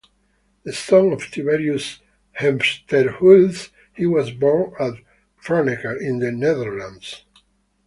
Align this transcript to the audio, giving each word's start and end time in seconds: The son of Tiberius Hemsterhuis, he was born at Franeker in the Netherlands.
The 0.63 0.73
son 0.73 1.13
of 1.13 1.29
Tiberius 1.29 1.99
Hemsterhuis, 2.39 3.69
he 3.93 4.07
was 4.07 4.31
born 4.31 4.73
at 4.79 4.95
Franeker 5.43 5.95
in 5.95 6.17
the 6.17 6.31
Netherlands. 6.31 7.23